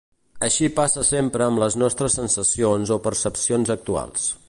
Així 0.45 0.69
passa 0.79 1.03
sempre 1.09 1.45
amb 1.47 1.63
les 1.65 1.77
nostres 1.83 2.17
sensacions 2.21 2.97
o 2.97 3.01
percepcions 3.09 3.75
actuals. 3.81 4.31